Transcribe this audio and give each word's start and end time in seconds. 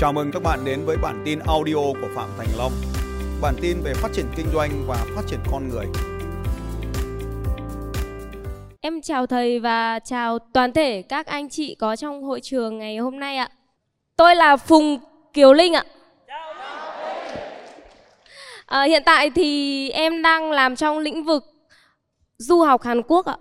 Chào 0.00 0.12
mừng 0.12 0.30
các 0.32 0.42
bạn 0.42 0.64
đến 0.64 0.84
với 0.84 0.96
bản 0.96 1.22
tin 1.24 1.38
audio 1.38 1.74
của 1.74 2.08
Phạm 2.14 2.28
Thành 2.38 2.46
Long. 2.58 2.72
Bản 3.42 3.54
tin 3.62 3.76
về 3.84 3.94
phát 3.94 4.08
triển 4.14 4.26
kinh 4.36 4.46
doanh 4.54 4.70
và 4.86 5.06
phát 5.16 5.22
triển 5.26 5.38
con 5.52 5.68
người. 5.68 5.86
Em 8.80 9.00
chào 9.02 9.26
thầy 9.26 9.58
và 9.58 9.98
chào 9.98 10.38
toàn 10.38 10.72
thể 10.72 11.02
các 11.02 11.26
anh 11.26 11.48
chị 11.48 11.74
có 11.74 11.96
trong 11.96 12.22
hội 12.22 12.40
trường 12.40 12.78
ngày 12.78 12.96
hôm 12.96 13.20
nay 13.20 13.36
ạ. 13.36 13.48
Tôi 14.16 14.36
là 14.36 14.56
Phùng 14.56 14.98
Kiều 15.32 15.52
Linh 15.52 15.72
ạ. 15.72 15.84
À, 18.66 18.82
hiện 18.82 19.02
tại 19.06 19.30
thì 19.30 19.90
em 19.90 20.22
đang 20.22 20.50
làm 20.50 20.76
trong 20.76 20.98
lĩnh 20.98 21.24
vực 21.24 21.44
du 22.36 22.60
học 22.60 22.82
Hàn 22.82 23.02
Quốc 23.02 23.26
ạ. 23.26 23.36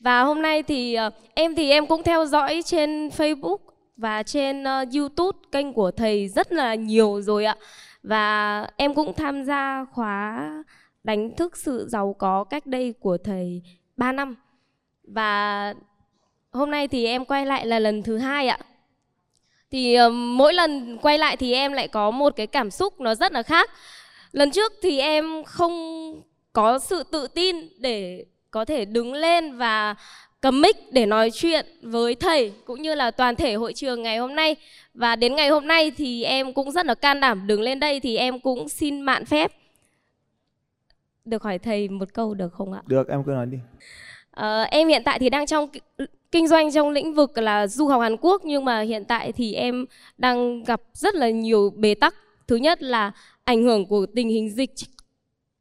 Và 0.00 0.22
hôm 0.22 0.42
nay 0.42 0.62
thì 0.62 0.94
à, 0.94 1.10
em 1.34 1.54
thì 1.54 1.70
em 1.70 1.86
cũng 1.86 2.02
theo 2.02 2.26
dõi 2.26 2.62
trên 2.64 3.08
Facebook 3.08 3.69
và 4.00 4.22
trên 4.22 4.62
uh, 4.62 4.94
YouTube 4.94 5.38
kênh 5.52 5.72
của 5.72 5.90
thầy 5.90 6.28
rất 6.28 6.52
là 6.52 6.74
nhiều 6.74 7.22
rồi 7.22 7.44
ạ. 7.44 7.56
Và 8.02 8.66
em 8.76 8.94
cũng 8.94 9.14
tham 9.14 9.44
gia 9.44 9.84
khóa 9.92 10.48
đánh 11.04 11.36
thức 11.36 11.56
sự 11.56 11.88
giàu 11.88 12.14
có 12.18 12.44
cách 12.44 12.66
đây 12.66 12.94
của 13.00 13.18
thầy 13.24 13.62
3 13.96 14.12
năm. 14.12 14.36
Và 15.04 15.74
hôm 16.52 16.70
nay 16.70 16.88
thì 16.88 17.06
em 17.06 17.24
quay 17.24 17.46
lại 17.46 17.66
là 17.66 17.78
lần 17.78 18.02
thứ 18.02 18.18
hai 18.18 18.48
ạ. 18.48 18.58
Thì 19.70 19.96
uh, 20.06 20.12
mỗi 20.12 20.54
lần 20.54 20.98
quay 21.02 21.18
lại 21.18 21.36
thì 21.36 21.52
em 21.52 21.72
lại 21.72 21.88
có 21.88 22.10
một 22.10 22.32
cái 22.36 22.46
cảm 22.46 22.70
xúc 22.70 23.00
nó 23.00 23.14
rất 23.14 23.32
là 23.32 23.42
khác. 23.42 23.70
Lần 24.32 24.50
trước 24.50 24.72
thì 24.82 24.98
em 24.98 25.44
không 25.44 25.72
có 26.52 26.78
sự 26.78 27.02
tự 27.12 27.28
tin 27.28 27.56
để 27.78 28.24
có 28.50 28.64
thể 28.64 28.84
đứng 28.84 29.12
lên 29.12 29.56
và 29.56 29.94
cầm 30.40 30.60
mic 30.60 30.76
để 30.92 31.06
nói 31.06 31.30
chuyện 31.30 31.66
với 31.82 32.14
thầy 32.14 32.52
cũng 32.64 32.82
như 32.82 32.94
là 32.94 33.10
toàn 33.10 33.36
thể 33.36 33.54
hội 33.54 33.72
trường 33.72 34.02
ngày 34.02 34.18
hôm 34.18 34.34
nay 34.34 34.56
và 34.94 35.16
đến 35.16 35.34
ngày 35.34 35.48
hôm 35.48 35.66
nay 35.66 35.90
thì 35.96 36.22
em 36.22 36.52
cũng 36.52 36.72
rất 36.72 36.86
là 36.86 36.94
can 36.94 37.20
đảm 37.20 37.46
đứng 37.46 37.60
lên 37.60 37.80
đây 37.80 38.00
thì 38.00 38.16
em 38.16 38.40
cũng 38.40 38.68
xin 38.68 39.00
mạn 39.00 39.24
phép 39.24 39.52
được 41.24 41.42
hỏi 41.42 41.58
thầy 41.58 41.88
một 41.88 42.14
câu 42.14 42.34
được 42.34 42.52
không 42.52 42.72
ạ? 42.72 42.82
Được, 42.86 43.08
em 43.08 43.24
cứ 43.24 43.30
nói 43.30 43.46
đi. 43.46 43.58
À, 44.30 44.62
em 44.62 44.88
hiện 44.88 45.02
tại 45.04 45.18
thì 45.18 45.30
đang 45.30 45.46
trong 45.46 45.68
kinh 46.32 46.48
doanh 46.48 46.72
trong 46.72 46.90
lĩnh 46.90 47.14
vực 47.14 47.38
là 47.38 47.66
du 47.66 47.86
học 47.86 48.02
Hàn 48.02 48.16
Quốc 48.16 48.42
nhưng 48.44 48.64
mà 48.64 48.80
hiện 48.80 49.04
tại 49.04 49.32
thì 49.32 49.54
em 49.54 49.86
đang 50.18 50.64
gặp 50.64 50.82
rất 50.92 51.14
là 51.14 51.30
nhiều 51.30 51.72
bế 51.76 51.94
tắc. 51.94 52.14
Thứ 52.46 52.56
nhất 52.56 52.82
là 52.82 53.12
ảnh 53.44 53.62
hưởng 53.62 53.86
của 53.86 54.06
tình 54.14 54.28
hình 54.28 54.50
dịch 54.50 54.70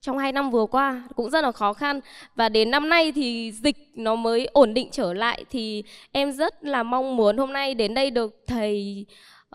trong 0.02 0.18
hai 0.18 0.32
năm 0.32 0.52
vừa 0.52 0.66
qua 0.66 1.08
cũng 1.16 1.30
rất 1.30 1.42
là 1.42 1.52
khó 1.52 1.74
khăn 1.74 2.00
và 2.36 2.50
đến 2.50 2.72
năm 2.72 2.90
nay 2.90 3.12
thì 3.12 3.52
dịch 3.52 3.78
nó 3.96 4.16
mới 4.16 4.46
ổn 4.46 4.74
định 4.74 4.90
trở 4.92 5.14
lại 5.14 5.46
thì 5.50 5.84
em 6.12 6.32
rất 6.32 6.64
là 6.64 6.84
mong 6.84 7.16
muốn 7.16 7.38
hôm 7.38 7.54
nay 7.54 7.74
đến 7.74 7.94
đây 7.94 8.12
được 8.12 8.44
thầy 8.48 9.06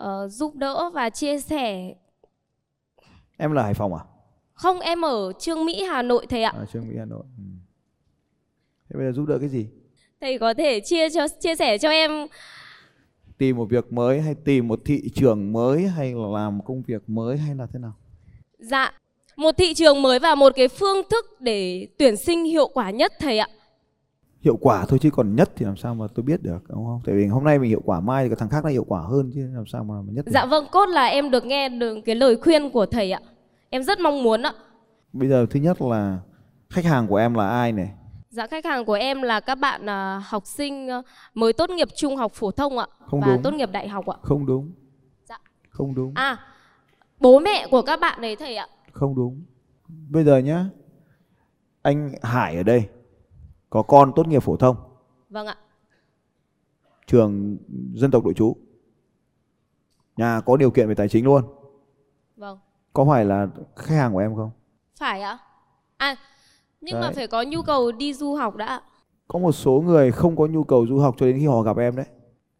uh, 0.01 0.07
giúp 0.29 0.55
đỡ 0.55 0.89
và 0.93 1.09
chia 1.09 1.39
sẻ. 1.39 1.93
Em 3.37 3.51
là 3.51 3.63
Hải 3.63 3.73
Phòng 3.73 3.93
à? 3.93 4.03
Không, 4.53 4.79
em 4.79 5.05
ở 5.05 5.33
Trương 5.39 5.65
Mỹ 5.65 5.83
Hà 5.83 6.01
Nội 6.01 6.25
thầy 6.29 6.43
ạ. 6.43 6.53
À, 6.57 6.65
Trương 6.73 6.87
Mỹ 6.87 6.95
Hà 6.99 7.05
Nội. 7.05 7.23
Ừ. 7.37 7.43
Thế 8.89 8.97
bây 8.97 9.05
giờ 9.05 9.11
giúp 9.11 9.25
đỡ 9.25 9.37
cái 9.39 9.49
gì? 9.49 9.67
Thầy 10.21 10.39
có 10.39 10.53
thể 10.53 10.79
chia 10.79 11.09
cho 11.09 11.27
chia 11.27 11.55
sẻ 11.55 11.77
cho 11.77 11.89
em 11.89 12.11
tìm 13.37 13.57
một 13.57 13.65
việc 13.69 13.93
mới 13.93 14.21
hay 14.21 14.35
tìm 14.35 14.67
một 14.67 14.79
thị 14.85 15.09
trường 15.13 15.53
mới 15.53 15.87
hay 15.87 16.13
là 16.13 16.27
làm 16.33 16.61
công 16.63 16.81
việc 16.81 17.09
mới 17.09 17.37
hay 17.37 17.55
là 17.55 17.67
thế 17.73 17.79
nào? 17.79 17.93
Dạ, 18.57 18.93
một 19.35 19.51
thị 19.57 19.73
trường 19.73 20.01
mới 20.01 20.19
và 20.19 20.35
một 20.35 20.53
cái 20.55 20.67
phương 20.67 20.97
thức 21.09 21.25
để 21.39 21.87
tuyển 21.99 22.17
sinh 22.17 22.43
hiệu 22.43 22.67
quả 22.67 22.89
nhất 22.91 23.13
thầy 23.19 23.39
ạ. 23.39 23.47
Hiệu 24.41 24.57
quả 24.61 24.85
thôi 24.87 24.99
chứ 25.01 25.09
còn 25.11 25.35
nhất 25.35 25.51
thì 25.55 25.65
làm 25.65 25.77
sao 25.77 25.95
mà 25.95 26.05
tôi 26.15 26.23
biết 26.23 26.43
được 26.43 26.57
đúng 26.69 26.85
không? 26.85 27.01
Tại 27.05 27.15
vì 27.15 27.25
hôm 27.25 27.43
nay 27.43 27.59
mình 27.59 27.69
hiệu 27.69 27.81
quả 27.85 27.99
mai 27.99 28.23
thì 28.23 28.29
cái 28.29 28.35
thằng 28.39 28.49
khác 28.49 28.63
nó 28.63 28.69
hiệu 28.69 28.83
quả 28.87 29.01
hơn 29.01 29.31
chứ 29.35 29.49
làm 29.55 29.65
sao 29.65 29.83
mà 29.83 29.95
nhất. 30.07 30.25
Dạ 30.27 30.45
vâng, 30.45 30.65
cốt 30.71 30.85
là 30.85 31.05
em 31.05 31.31
được 31.31 31.45
nghe 31.45 31.69
được 31.69 31.97
cái 32.05 32.15
lời 32.15 32.37
khuyên 32.37 32.69
của 32.69 32.85
thầy 32.85 33.11
ạ. 33.11 33.19
Em 33.69 33.83
rất 33.83 33.99
mong 33.99 34.23
muốn 34.23 34.41
ạ. 34.41 34.53
Bây 35.13 35.29
giờ 35.29 35.45
thứ 35.49 35.59
nhất 35.59 35.81
là 35.81 36.19
khách 36.69 36.85
hàng 36.85 37.07
của 37.07 37.15
em 37.15 37.33
là 37.33 37.49
ai 37.49 37.71
này? 37.71 37.89
Dạ 38.29 38.47
khách 38.47 38.65
hàng 38.65 38.85
của 38.85 38.93
em 38.93 39.21
là 39.21 39.39
các 39.39 39.55
bạn 39.55 39.81
uh, 39.81 40.23
học 40.25 40.43
sinh 40.45 40.87
uh, 40.99 41.05
mới 41.33 41.53
tốt 41.53 41.69
nghiệp 41.69 41.87
trung 41.95 42.15
học 42.15 42.33
phổ 42.33 42.51
thông 42.51 42.77
ạ 42.77 42.87
Không 43.05 43.21
và 43.21 43.27
đúng. 43.27 43.43
tốt 43.43 43.53
nghiệp 43.53 43.69
đại 43.71 43.87
học 43.87 44.05
ạ. 44.07 44.17
Không 44.21 44.45
đúng. 44.45 44.71
Dạ. 45.29 45.37
Không 45.69 45.95
đúng. 45.95 46.11
À, 46.15 46.37
bố 47.19 47.39
mẹ 47.39 47.67
của 47.71 47.81
các 47.81 47.99
bạn 47.99 48.21
đấy 48.21 48.35
thầy 48.35 48.55
ạ. 48.55 48.67
Không 48.95 49.15
đúng. 49.15 49.43
Bây 50.09 50.23
giờ 50.23 50.37
nhá. 50.37 50.69
Anh 51.81 52.11
Hải 52.21 52.57
ở 52.57 52.63
đây 52.63 52.89
có 53.69 53.81
con 53.81 54.11
tốt 54.15 54.27
nghiệp 54.27 54.39
phổ 54.39 54.57
thông, 54.57 54.75
Vâng 55.29 55.47
ạ. 55.47 55.57
trường 57.07 57.57
dân 57.93 58.11
tộc 58.11 58.23
nội 58.23 58.33
trú. 58.33 58.55
Nhà 60.17 60.41
có 60.41 60.57
điều 60.57 60.71
kiện 60.71 60.87
về 60.87 60.95
tài 60.95 61.09
chính 61.09 61.25
luôn. 61.25 61.43
Vâng. 62.37 62.59
Có 62.93 63.05
phải 63.05 63.25
là 63.25 63.47
khách 63.75 63.95
hàng 63.95 64.13
của 64.13 64.19
em 64.19 64.35
không? 64.35 64.51
Phải 64.99 65.21
ạ. 65.21 65.39
À, 65.97 66.15
nhưng 66.81 66.95
mà 66.95 67.01
Đấy. 67.07 67.13
phải 67.13 67.27
có 67.27 67.43
nhu 67.43 67.61
cầu 67.61 67.91
đi 67.91 68.13
du 68.13 68.35
học 68.35 68.55
đã. 68.55 68.81
Có 69.27 69.39
một 69.39 69.51
số 69.51 69.81
người 69.85 70.11
không 70.11 70.35
có 70.35 70.45
nhu 70.45 70.63
cầu 70.63 70.87
du 70.87 70.99
học 70.99 71.15
cho 71.17 71.25
đến 71.25 71.39
khi 71.39 71.45
họ 71.47 71.61
gặp 71.61 71.77
em 71.77 71.95
đấy. 71.95 72.05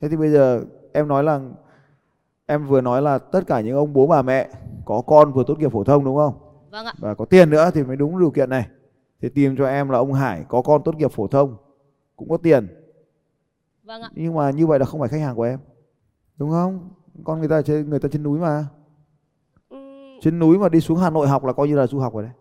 Thế 0.01 0.09
thì 0.09 0.17
bây 0.17 0.29
giờ 0.29 0.65
em 0.93 1.07
nói 1.07 1.23
là 1.23 1.41
em 2.45 2.67
vừa 2.67 2.81
nói 2.81 3.01
là 3.01 3.17
tất 3.17 3.41
cả 3.47 3.61
những 3.61 3.75
ông 3.75 3.93
bố 3.93 4.07
bà 4.07 4.21
mẹ 4.21 4.49
có 4.85 5.01
con 5.07 5.33
vừa 5.33 5.43
tốt 5.47 5.59
nghiệp 5.59 5.71
phổ 5.71 5.83
thông 5.83 6.05
đúng 6.05 6.17
không? 6.17 6.33
Vâng 6.71 6.85
ạ. 6.85 6.93
Và 6.97 7.13
có 7.15 7.25
tiền 7.25 7.49
nữa 7.49 7.71
thì 7.73 7.83
mới 7.83 7.95
đúng 7.95 8.19
điều 8.19 8.31
kiện 8.31 8.49
này. 8.49 8.67
Thì 9.21 9.29
tìm 9.29 9.55
cho 9.57 9.67
em 9.67 9.89
là 9.89 9.97
ông 9.97 10.13
Hải 10.13 10.45
có 10.49 10.61
con 10.61 10.81
tốt 10.85 10.95
nghiệp 10.95 11.11
phổ 11.11 11.27
thông 11.27 11.57
cũng 12.15 12.29
có 12.29 12.37
tiền. 12.37 12.67
Vâng 13.83 14.01
ạ. 14.01 14.09
Nhưng 14.15 14.35
mà 14.35 14.51
như 14.51 14.67
vậy 14.67 14.79
là 14.79 14.85
không 14.85 14.99
phải 14.99 15.09
khách 15.09 15.21
hàng 15.21 15.35
của 15.35 15.43
em. 15.43 15.59
Đúng 16.37 16.49
không? 16.51 16.89
Con 17.23 17.39
người 17.39 17.47
ta 17.49 17.61
trên 17.61 17.89
người 17.89 17.99
ta 17.99 18.09
trên 18.11 18.23
núi 18.23 18.39
mà. 18.39 18.67
Ừm, 19.69 20.19
Trên 20.21 20.39
núi 20.39 20.57
mà 20.57 20.69
đi 20.69 20.81
xuống 20.81 20.97
Hà 20.97 21.09
Nội 21.09 21.27
học 21.27 21.45
là 21.45 21.53
coi 21.53 21.67
như 21.67 21.75
là 21.75 21.87
du 21.87 21.99
học 21.99 22.13
rồi 22.13 22.23
đấy. 22.23 22.31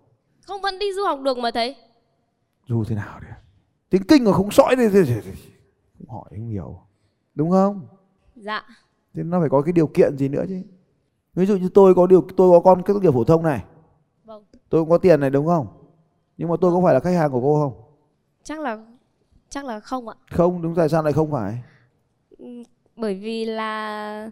không 0.47 0.61
vẫn 0.62 0.78
đi 0.78 0.87
du 0.97 1.05
học 1.05 1.19
được 1.22 1.38
mà 1.38 1.50
thầy. 1.55 1.76
Dù 2.66 2.84
thế 2.84 2.97
nào 2.97 3.21
đấy. 3.21 3.31
Tiếng 3.91 4.03
kinh 4.09 4.25
mà 4.25 4.32
không 4.32 4.50
sõi 4.50 4.75
thì, 4.76 4.88
thì, 4.93 5.03
thì, 5.06 5.15
thì 5.25 5.31
không 5.99 6.09
hỏi 6.09 6.25
không 6.31 6.49
hiểu. 6.49 6.78
Đúng 7.34 7.50
không? 7.50 7.87
Dạ. 8.37 8.62
Thế 9.15 9.22
nó 9.22 9.41
phải 9.41 9.49
có 9.49 9.62
cái 9.62 9.72
điều 9.72 9.87
kiện 9.87 10.16
gì 10.19 10.28
nữa 10.28 10.44
chứ. 10.49 10.62
Ví 11.34 11.47
dụ 11.47 11.56
như 11.56 11.69
tôi 11.69 11.95
có 11.95 12.06
điều 12.06 12.27
tôi 12.37 12.50
có 12.50 12.61
con 12.61 12.83
tốt 12.87 13.03
nghiệp 13.03 13.11
phổ 13.12 13.25
thông 13.25 13.43
này, 13.43 13.65
Vâng. 14.25 14.45
tôi 14.69 14.83
cũng 14.83 14.91
có 14.91 14.99
tiền 14.99 15.21
này 15.21 15.31
đúng 15.31 15.47
không? 15.47 15.67
Nhưng 16.37 16.49
mà 16.49 16.55
tôi 16.61 16.72
có 16.72 16.81
phải 16.84 16.95
là 16.95 17.00
khách 17.00 17.11
hàng 17.15 17.31
của 17.33 17.41
cô 17.41 17.61
không? 17.61 17.83
Chắc 18.45 18.61
là 18.61 18.78
chắc 19.49 19.65
là 19.65 19.81
không 19.81 20.09
ạ. 20.09 20.15
Không, 20.31 20.62
đúng 20.62 20.75
tại 20.75 20.89
sao 20.89 21.03
lại 21.03 21.12
không 21.12 21.31
phải? 21.31 21.59
Ừm, 22.39 22.62
Bởi 22.97 23.15
vì 23.15 23.44
là 23.44 24.31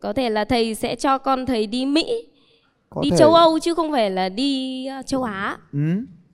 có 0.00 0.12
thể 0.12 0.30
là 0.30 0.44
thầy 0.44 0.74
sẽ 0.74 0.96
cho 0.96 1.18
con 1.18 1.46
thầy 1.46 1.66
đi 1.66 1.86
Mỹ, 1.86 2.28
Có 2.90 3.02
đi 3.02 3.10
thể. 3.10 3.16
châu 3.16 3.34
Âu 3.34 3.58
chứ 3.58 3.74
không 3.74 3.92
phải 3.92 4.10
là 4.10 4.28
đi 4.28 4.86
ờ, 4.86 5.02
châu 5.02 5.22
Á. 5.22 5.58
Ừ. 5.72 5.78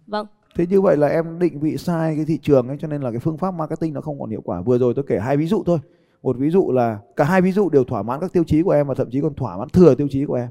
Vâng. 0.07 0.27
Thế 0.57 0.67
như 0.67 0.81
vậy 0.81 0.97
là 0.97 1.07
em 1.09 1.39
định 1.39 1.61
vị 1.61 1.77
sai 1.77 2.17
cái 2.17 2.25
thị 2.25 2.39
trường 2.43 2.69
ấy 2.69 2.77
cho 2.81 2.89
nên 2.89 3.03
là 3.03 3.11
cái 3.11 3.21
phương 3.21 3.39
pháp 3.39 3.51
marketing 3.55 3.93
nó 3.95 4.01
không 4.01 4.21
còn 4.21 4.31
hiệu 4.31 4.41
quả. 4.45 4.61
Vừa 4.61 4.79
rồi 4.79 4.93
tôi 4.97 5.05
kể 5.09 5.19
hai 5.19 5.37
ví 5.37 5.47
dụ 5.47 5.63
thôi. 5.67 5.79
Một 6.23 6.37
ví 6.39 6.51
dụ 6.51 6.73
là 6.73 6.99
cả 7.17 7.25
hai 7.25 7.43
ví 7.43 7.53
dụ 7.53 7.69
đều 7.69 7.85
thỏa 7.85 8.03
mãn 8.03 8.21
các 8.21 8.33
tiêu 8.33 8.45
chí 8.45 8.63
của 8.63 8.71
em 8.71 8.87
và 8.87 8.95
thậm 8.95 9.11
chí 9.11 9.21
còn 9.21 9.35
thỏa 9.35 9.59
mãn 9.59 9.69
thừa 9.69 9.95
tiêu 9.95 10.09
chí 10.11 10.25
của 10.25 10.35
em. 10.35 10.49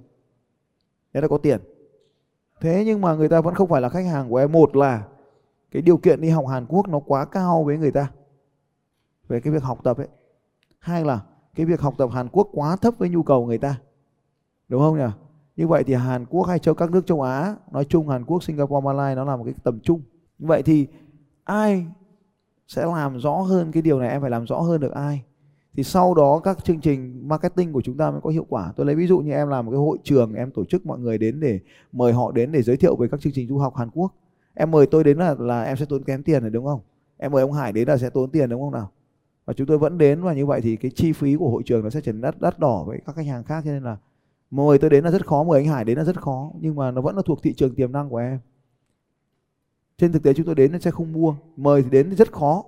Thế 1.14 1.22
là 1.22 1.28
có 1.28 1.38
tiền. 1.38 1.60
Thế 2.62 2.84
nhưng 2.86 3.02
mà 3.02 3.16
người 3.16 3.30
ta 3.30 3.42
vẫn 3.42 3.54
không 3.54 3.70
phải 3.70 3.82
là 3.82 3.90
khách 3.90 4.06
hàng 4.06 4.30
của 4.30 4.38
em. 4.38 4.52
Một 4.52 4.76
là 4.76 5.08
cái 5.72 5.82
điều 5.82 5.98
kiện 5.98 6.22
đi 6.22 6.30
học 6.30 6.48
Hàn 6.48 6.66
Quốc 6.66 6.88
nó 6.88 7.00
quá 7.00 7.26
cao 7.26 7.64
với 7.64 7.78
người 7.78 7.92
ta 7.92 8.12
về 9.28 9.40
cái 9.40 9.54
việc 9.54 9.64
học 9.64 9.80
tập 9.84 9.98
ấy. 9.98 10.08
Hai 10.80 11.06
là 11.06 11.22
cái 11.56 11.66
việc 11.66 11.82
học 11.82 11.94
tập 11.98 12.10
Hàn 12.14 12.28
Quốc 12.30 12.50
quá 12.52 12.76
thấp 12.76 12.94
với 12.98 13.10
nhu 13.10 13.24
cầu 13.24 13.46
người 13.46 13.58
ta. 13.58 13.80
Đúng 14.68 14.82
không 14.82 14.98
nhỉ? 14.98 15.08
Như 15.56 15.68
vậy 15.68 15.84
thì 15.84 15.94
Hàn 15.94 16.26
Quốc 16.26 16.44
hay 16.44 16.60
cho 16.60 16.74
các 16.74 16.92
nước 16.92 17.06
châu 17.06 17.22
Á 17.22 17.56
nói 17.72 17.86
chung 17.86 18.10
Hàn 18.10 18.26
Quốc, 18.26 18.44
Singapore, 18.44 18.86
Malaysia 18.86 19.16
nó 19.16 19.24
là 19.24 19.36
một 19.36 19.44
cái 19.44 19.54
tầm 19.64 19.80
trung. 19.80 20.02
Như 20.40 20.48
vậy 20.48 20.64
thì 20.64 20.88
ai 21.44 21.86
sẽ 22.68 22.86
làm 22.86 23.18
rõ 23.18 23.36
hơn 23.36 23.72
cái 23.72 23.82
điều 23.82 24.00
này 24.00 24.10
em 24.10 24.22
phải 24.22 24.30
làm 24.30 24.46
rõ 24.46 24.60
hơn 24.60 24.82
được 24.82 24.92
ai. 24.92 25.24
Thì 25.76 25.84
sau 25.84 26.14
đó 26.14 26.40
các 26.44 26.64
chương 26.64 26.80
trình 26.80 27.28
marketing 27.28 27.74
của 27.74 27.82
chúng 27.82 27.98
ta 27.98 28.12
mới 28.12 28.22
có 28.22 28.30
hiệu 28.30 28.46
quả. 28.50 28.74
Tôi 28.76 28.86
lấy 28.86 28.96
ví 28.96 29.08
dụ 29.08 29.20
như 29.20 29.32
em 29.32 29.48
làm 29.48 29.66
một 29.66 29.72
cái 29.72 29.80
hội 29.80 29.98
trường, 30.04 30.34
em 30.34 30.52
tổ 30.52 30.66
chức 30.66 30.86
mọi 30.86 31.00
người 31.00 31.18
đến 31.18 31.40
để 31.40 31.60
mời 31.92 32.14
họ 32.14 32.32
đến 32.32 32.52
để 32.52 32.62
giới 32.62 32.78
thiệu 32.78 32.96
về 32.96 33.08
các 33.08 33.22
chương 33.22 33.34
trình 33.34 33.48
du 33.48 33.58
học 33.58 33.76
Hàn 33.76 33.90
Quốc. 33.90 34.14
Em 34.54 34.72
mời 34.72 34.86
tôi 34.86 35.04
đến 35.04 35.18
là 35.18 35.36
là 35.40 35.64
em 35.64 35.78
sẽ 35.78 35.86
tốn 35.86 36.04
kém 36.04 36.24
tiền 36.24 36.42
rồi, 36.42 36.50
đúng 36.50 36.66
không? 36.66 36.80
Em 37.18 37.32
mời 37.32 37.42
ông 37.42 37.54
Hải 37.54 37.74
đến 37.74 37.88
là 37.88 37.98
sẽ 37.98 38.10
tốn 38.10 38.30
tiền, 38.30 38.50
đúng 38.50 38.62
không 38.62 38.72
nào? 38.72 38.92
Và 39.46 39.54
chúng 39.54 39.68
tôi 39.68 39.78
vẫn 39.78 39.98
đến 39.98 40.22
và 40.22 40.34
như 40.34 40.46
vậy 40.46 40.62
thì 40.62 40.76
cái 40.76 40.92
chi 40.96 41.14
phí 41.14 41.36
của 41.36 41.50
hội 41.50 41.64
trường 41.66 41.84
nó 41.84 41.90
sẽ 41.90 42.02
trở 42.02 42.12
nên 42.12 42.22
đắt 42.22 42.42
đắt 42.42 42.60
đỏ 42.60 42.84
với 42.88 43.00
các 43.06 43.16
khách 43.16 43.26
hàng 43.26 43.44
khác 43.44 43.62
cho 43.66 43.72
nên 43.72 43.84
là 43.84 43.98
mời 44.52 44.78
tôi 44.78 44.90
đến 44.90 45.04
là 45.04 45.12
rất 45.12 45.28
khó, 45.28 45.44
mời 45.44 45.60
anh 45.60 45.68
Hải 45.68 45.86
đến 45.86 45.98
là 45.98 46.04
rất 46.04 46.22
khó, 46.22 46.52
nhưng 46.60 46.76
mà 46.76 46.92
nó 46.92 47.02
vẫn 47.02 47.16
là 47.16 47.22
thuộc 47.26 47.40
thị 47.44 47.54
trường 47.54 47.76
tiềm 47.76 47.92
năng 47.92 48.10
của 48.10 48.18
em 48.18 48.40
trên 49.98 50.12
thực 50.12 50.24
tế 50.24 50.34
chúng 50.34 50.46
tôi 50.46 50.56
đến 50.56 50.72
nó 50.72 50.80
sẽ 50.80 50.92
không 50.92 51.14
mua, 51.14 51.36
mời 51.58 51.84
thì 51.84 51.90
đến 51.90 52.10
thì 52.10 52.16
rất 52.16 52.32
khó, 52.32 52.64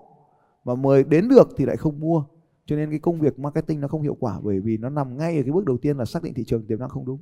mà 0.66 0.76
mời 0.76 1.04
đến 1.04 1.30
được 1.30 1.50
thì 1.58 1.66
lại 1.66 1.78
không 1.78 2.00
mua 2.00 2.24
cho 2.68 2.76
nên 2.76 2.90
cái 2.90 3.00
công 3.00 3.20
việc 3.20 3.40
marketing 3.40 3.82
nó 3.82 3.88
không 3.88 4.02
hiệu 4.02 4.18
quả 4.20 4.40
bởi 4.44 4.60
vì 4.60 4.78
nó 4.78 4.90
nằm 4.90 5.18
ngay 5.18 5.38
ở 5.38 5.44
cái 5.44 5.52
bước 5.52 5.66
đầu 5.66 5.78
tiên 5.78 5.98
là 5.98 6.06
xác 6.06 6.24
định 6.24 6.34
thị 6.34 6.44
trường 6.48 6.68
tiềm 6.68 6.80
năng 6.80 6.90
không 6.90 7.06
đúng 7.06 7.20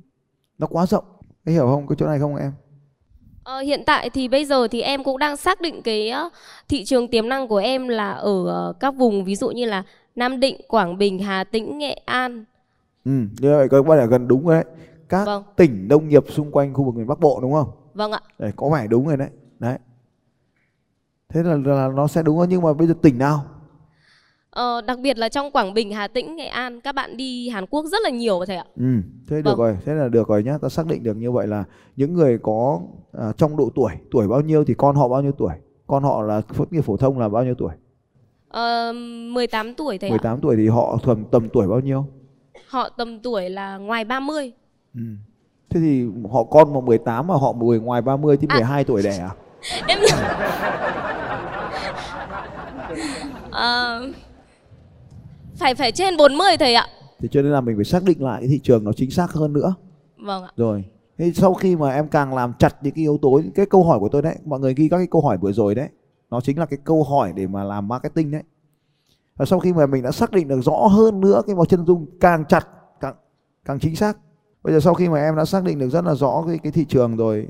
nó 0.58 0.66
quá 0.66 0.86
rộng 0.86 1.04
em 1.44 1.54
hiểu 1.54 1.66
không 1.66 1.86
cái 1.88 1.96
chỗ 1.98 2.06
này 2.06 2.18
không 2.18 2.36
em 2.36 2.52
Ờ, 3.44 3.60
hiện 3.60 3.82
tại 3.86 4.10
thì 4.10 4.28
bây 4.28 4.44
giờ 4.44 4.68
thì 4.68 4.80
em 4.80 5.04
cũng 5.04 5.18
đang 5.18 5.36
xác 5.36 5.60
định 5.60 5.82
cái 5.82 6.12
thị 6.68 6.84
trường 6.84 7.08
tiềm 7.08 7.28
năng 7.28 7.48
của 7.48 7.56
em 7.56 7.88
là 7.88 8.12
ở 8.12 8.46
ờ, 8.46 8.72
các 8.80 8.94
vùng 8.96 9.24
ví 9.24 9.36
dụ 9.36 9.50
như 9.50 9.64
là 9.64 9.82
Nam 10.16 10.40
Định, 10.40 10.60
Quảng 10.68 10.98
Bình, 10.98 11.18
Hà 11.18 11.44
Tĩnh, 11.44 11.78
Nghệ 11.78 11.92
An 11.92 12.44
Ừ, 13.04 13.10
như 13.40 13.50
vậy 13.56 13.68
các 13.70 13.86
bạn 13.86 13.98
là 13.98 14.06
gần 14.06 14.28
đúng 14.28 14.46
rồi 14.46 14.54
đấy. 14.54 14.64
Các 15.08 15.24
Vâng. 15.24 15.42
tỉnh 15.56 15.88
nông 15.88 16.08
nghiệp 16.08 16.24
xung 16.28 16.52
quanh 16.52 16.74
khu 16.74 16.84
vực 16.84 16.94
miền 16.94 17.06
Bắc 17.06 17.20
Bộ 17.20 17.38
đúng 17.42 17.52
không? 17.52 17.70
Vâng 17.94 18.12
ạ. 18.12 18.20
Đấy, 18.38 18.52
có 18.56 18.70
vẻ 18.70 18.86
đúng 18.86 19.06
rồi 19.06 19.16
đấy. 19.16 19.28
Đấy. 19.58 19.78
Thế 21.28 21.42
là, 21.42 21.56
là 21.56 21.88
nó 21.88 22.06
sẽ 22.06 22.22
đúng 22.22 22.38
rồi 22.38 22.46
nhưng 22.50 22.62
mà 22.62 22.72
bây 22.72 22.86
giờ 22.86 22.94
tỉnh 23.02 23.18
nào? 23.18 23.44
Ờ, 24.56 24.80
đặc 24.80 24.98
biệt 24.98 25.18
là 25.18 25.28
trong 25.28 25.50
Quảng 25.50 25.74
Bình, 25.74 25.92
Hà 25.92 26.08
Tĩnh, 26.08 26.36
Nghệ 26.36 26.46
An 26.46 26.80
các 26.80 26.94
bạn 26.94 27.16
đi 27.16 27.48
Hàn 27.48 27.66
Quốc 27.66 27.84
rất 27.86 28.02
là 28.02 28.10
nhiều 28.10 28.40
thầy 28.46 28.56
ạ. 28.56 28.64
Ừ, 28.76 28.84
thế 29.28 29.36
được 29.36 29.42
Vâng. 29.44 29.58
rồi, 29.58 29.76
thế 29.84 29.94
là 29.94 30.08
được 30.08 30.28
rồi 30.28 30.42
nhá. 30.42 30.58
Ta 30.62 30.68
xác 30.68 30.86
định 30.86 31.02
được 31.02 31.16
như 31.16 31.32
vậy 31.32 31.46
là 31.46 31.64
những 31.96 32.14
người 32.14 32.38
có 32.42 32.80
à, 33.12 33.32
trong 33.36 33.56
độ 33.56 33.70
tuổi, 33.74 33.92
tuổi 34.10 34.28
bao 34.28 34.40
nhiêu 34.40 34.64
thì 34.64 34.74
con 34.74 34.96
họ 34.96 35.08
bao 35.08 35.22
nhiêu 35.22 35.32
tuổi? 35.32 35.52
Con 35.86 36.02
họ 36.02 36.22
là 36.22 36.40
tốt 36.58 36.64
nghiệp 36.72 36.80
phổ 36.80 36.96
thông 36.96 37.18
là 37.18 37.28
bao 37.28 37.44
nhiêu 37.44 37.54
tuổi? 37.58 37.72
Ờ, 38.48 38.92
18 39.32 39.74
tuổi 39.74 39.98
thầy 39.98 40.10
ạ. 40.10 40.12
18 40.12 40.40
tuổi 40.40 40.56
thì 40.56 40.68
họ 40.68 40.98
tầm 41.06 41.24
tầm 41.30 41.48
tuổi 41.52 41.66
bao 41.68 41.80
nhiêu? 41.80 42.06
Họ 42.68 42.88
tầm 42.88 43.20
tuổi 43.20 43.50
là 43.50 43.76
ngoài 43.76 44.04
30. 44.04 44.52
Ừ. 44.94 45.00
Thế 45.70 45.80
thì 45.80 46.04
họ 46.32 46.44
con 46.44 46.74
mà 46.74 46.80
18 46.80 47.26
mà 47.26 47.34
họ 47.34 47.52
người 47.52 47.80
ngoài 47.80 48.02
30 48.02 48.36
thì 48.36 48.46
À. 48.50 48.54
12 48.54 48.84
tuổi 48.84 49.02
đẻ 49.02 49.18
à? 49.18 49.30
Em 49.88 49.98
Ờ, 53.50 54.02
phải 55.58 55.74
phải 55.74 55.92
trên 55.92 56.16
40 56.16 56.56
thầy 56.58 56.74
ạ. 56.74 56.86
Thì 57.18 57.28
cho 57.30 57.42
nên 57.42 57.52
là 57.52 57.60
mình 57.60 57.76
phải 57.76 57.84
xác 57.84 58.02
định 58.02 58.24
lại 58.24 58.40
cái 58.40 58.48
thị 58.48 58.60
trường 58.62 58.84
nó 58.84 58.92
chính 58.92 59.10
xác 59.10 59.32
hơn 59.32 59.52
nữa. 59.52 59.74
Vâng 60.16 60.42
ạ. 60.42 60.50
Rồi. 60.56 60.84
Thế 61.18 61.32
sau 61.34 61.54
khi 61.54 61.76
mà 61.76 61.94
em 61.94 62.08
càng 62.08 62.34
làm 62.34 62.52
chặt 62.58 62.76
những 62.82 62.94
cái 62.94 63.02
yếu 63.02 63.18
tố, 63.22 63.30
những 63.44 63.52
cái 63.52 63.66
câu 63.66 63.84
hỏi 63.84 64.00
của 64.00 64.08
tôi 64.08 64.22
đấy, 64.22 64.36
mọi 64.44 64.60
người 64.60 64.74
ghi 64.74 64.88
các 64.88 64.96
cái 64.96 65.06
câu 65.06 65.22
hỏi 65.22 65.38
vừa 65.38 65.52
rồi 65.52 65.74
đấy, 65.74 65.88
nó 66.30 66.40
chính 66.40 66.58
là 66.58 66.66
cái 66.66 66.78
câu 66.84 67.02
hỏi 67.02 67.32
để 67.36 67.46
mà 67.46 67.64
làm 67.64 67.88
marketing 67.88 68.30
đấy. 68.30 68.42
Và 69.36 69.44
sau 69.44 69.58
khi 69.58 69.72
mà 69.72 69.86
mình 69.86 70.02
đã 70.02 70.12
xác 70.12 70.32
định 70.32 70.48
được 70.48 70.60
rõ 70.60 70.86
hơn 70.86 71.20
nữa 71.20 71.42
cái 71.46 71.56
vào 71.56 71.64
chân 71.64 71.86
dung 71.86 72.06
càng 72.20 72.44
chặt 72.44 72.68
càng 73.00 73.14
càng 73.64 73.78
chính 73.78 73.96
xác. 73.96 74.18
Bây 74.62 74.74
giờ 74.74 74.80
sau 74.80 74.94
khi 74.94 75.08
mà 75.08 75.22
em 75.22 75.36
đã 75.36 75.44
xác 75.44 75.64
định 75.64 75.78
được 75.78 75.88
rất 75.88 76.04
là 76.04 76.14
rõ 76.14 76.44
cái 76.46 76.58
cái 76.58 76.72
thị 76.72 76.84
trường 76.84 77.16
rồi, 77.16 77.48